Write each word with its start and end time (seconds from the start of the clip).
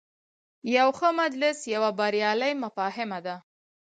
یو 0.75 0.89
ښه 0.97 1.09
مجلس 1.21 1.57
یوه 1.73 1.89
بریالۍ 1.99 2.53
مفاهمه 2.63 3.19
ده. 3.25 3.35